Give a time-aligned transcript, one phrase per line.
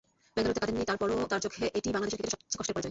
[0.35, 2.79] বেঙ্গালুরুতে কাঁদেননি, তার পরও তাঁর চোখে এটিই বাংলাদেশের ক্রিকেটে সবচেয়ে কষ্টের পরাজয়।